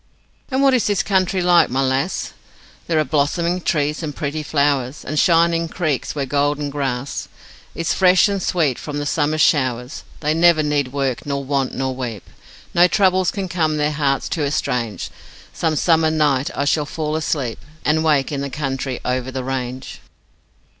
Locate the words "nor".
11.27-11.43, 11.75-11.95